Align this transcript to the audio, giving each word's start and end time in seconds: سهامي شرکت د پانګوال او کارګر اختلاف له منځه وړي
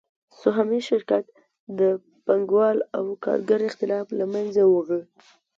سهامي 0.41 0.79
شرکت 0.89 1.23
د 1.79 1.81
پانګوال 2.25 2.77
او 2.97 3.05
کارګر 3.25 3.59
اختلاف 3.69 4.05
له 4.19 4.25
منځه 4.33 4.61
وړي 4.73 5.01